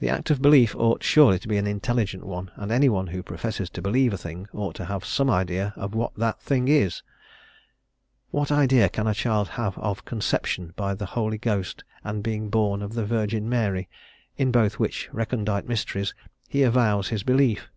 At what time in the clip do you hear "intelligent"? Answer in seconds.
1.66-2.24